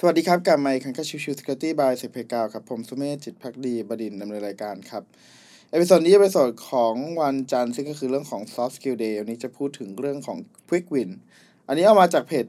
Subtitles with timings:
[0.00, 5.02] สวัสดีครับกลับมาอีกครั้งกับชิวชิวสกิลตี้ by เซเพกาวครับ ผมสุเมธจิตพักดีบดินดำเนินรายการครับ
[5.70, 10.38] episode นี้เป็น episode ของวันจันทร์ซึ่งก็คือเรื่องของ soft skill day วันนี้จะพูดถึงเรื่องของ
[10.68, 11.10] quick win
[11.66, 12.46] อันนี้เอามาจากเพจ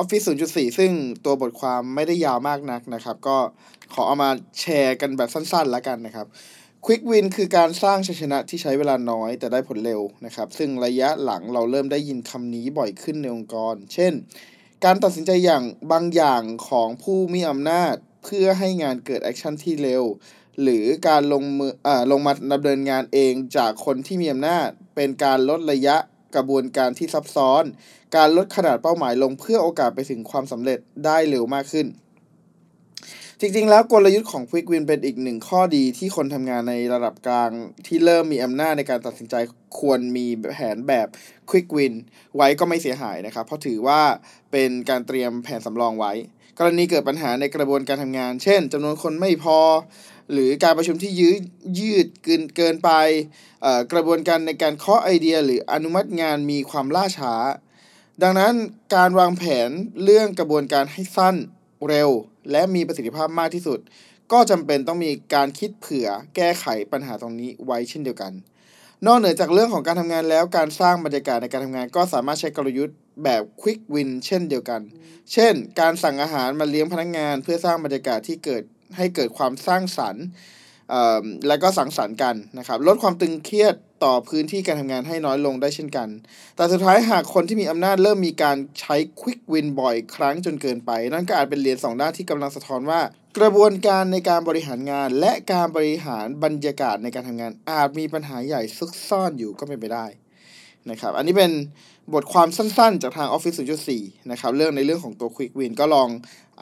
[0.00, 0.90] Office 0.4 ซึ่ง
[1.24, 3.36] ตัวบทความไม่ได้ยาวมากนักนะครับ ก็
[3.94, 4.30] ขอเอามา
[4.60, 6.26] แชร์กันแบบสั้นๆแล้วกันนะครับ
[6.86, 14.14] Quick Win คือการสร้างชัยชนะที่ใช้เวลาน้อยแต่ได้ผลเร็วนะครับ ซึ่งระยะหลังเราเริ่มได้ยินคำนี้บ่อยขึ้นในองค์กร เช่น
[14.84, 20.04] การตัดสินใจอย่างบางอย่างของผู้มีอำนาจ เพื่อให้งานเกิด action ที่เร็ว
[20.62, 25.96] หรือการลงมืออ่าลงมาดำเนินงานเองจากคนที่มีอำนาจ เป็นการลดระยะ
[26.34, 27.64] กระบวนการที่ซับซ้อน
[28.16, 31.86] การลดขนาดเป้าหมายลงเพื่อโอกาสไปถึงความสำเร็จได้เร็วมากขึ้น
[33.40, 37.50] จริง ๆ แล้วกลยุทธ์ของ Quick Win เป็นอีกหนึ่งข้อดีที่คนทำงานในระดับกลาง
[37.86, 39.34] ที่เริ่มมีอำนาจในการตัดสินใจ
[39.78, 41.08] ควรมีแผนแบบ
[41.50, 41.94] Quick Win
[42.36, 44.00] ไว้ก็ไม่เสียหายนะครับ เพราะถือว่า
[44.52, 46.12] เป็นการเตรียมแผนสำรองไว้
[46.58, 49.58] กรณีเกิดปัญหาในกระบวนการทำงาน เช่นจำนวนคนไม่พอ
[50.32, 51.42] หรือการประชุมที่ยืด
[51.78, 52.90] ยืดเกินเกินไป
[53.92, 57.34] กระบวนการในการเคาะไอเดีย หรืออนุมัติงานมีความล่าช้า
[58.22, 58.54] ดังนั้น
[58.94, 59.70] การวางแผน
[60.04, 61.36] เรื่องกระบวนการให้สั้น
[61.88, 62.10] เร็ว
[62.50, 63.78] และมีประสิทธิภาพมากที่สุด
[64.32, 68.32] ก็จำเป็นต้องมีการคิดเผื่อแก้ไขปัญหาตรงนี้ไว้เช่นเดียวกัน
[69.06, 74.80] นอกเหนือจากเรื่องของการทำงานแล้วการสร้างบรรยากาศในการทำงาน ก็สามารถใช้กลยุทธ์แบบ Quick Win เช่นเดียวกัน
[75.32, 78.62] เช่น การสั่งอาหารมาเลี้ยงพนักงาน เพื่อสร้างบรรยากาศที่เกิด
[78.96, 80.24] ให้เกิดความสร้างสรรค์
[81.48, 86.08] และก็สังสรรค์กันนะครับลดความตึงเครียด ต่อพื้นที่การทำงานให้น้อยลงได้เช่นกัน
[86.56, 93.00] แต่สุดท้ายหากคนที่มีอำนาจเริ่มมีการใช้ Quick Win บ่อยครั้งจนเกินไป นั่นก็อาจเป็นเหรียญสองด้านที่กำลังสะท้อนว่า
[93.38, 100.06] กระบวนการในการบริหารงาน และการบริหารบรรยากาศในการทำงานอาจมีปัญหาใหญ่ซุกซ่อนอยู่ก็เป็นไปได้
[100.90, 101.52] นะครับ อันนี้เป็น
[102.14, 103.56] บทความสั้นๆ จากทาง Office
[103.92, 106.08] 0.4 นะครับ เรื่องในเรื่องของตัว Quick Win ก็ลอง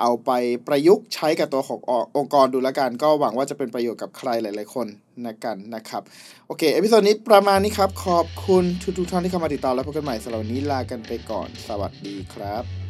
[0.00, 0.30] เอาไป
[0.66, 1.78] ประยุกต์ใช้กับตัวของ
[2.16, 4.86] องค์กรดูแล้วกัน ก็หวังว่าจะเป็นประโยชน์กับใครหลายๆคน
[5.24, 6.02] นะกันนะครับ
[6.46, 8.64] โอเค episode นี้ประมาณนี้ครับ ขอบคุณ
[8.98, 12.85] ทุกๆท่านที่เข้ามาติดตามและพบกันใหม่สัปดาห์นนี้ลากันไปก่อน สวัสดีครับ